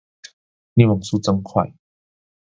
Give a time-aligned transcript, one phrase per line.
[0.73, 1.75] 你網速真快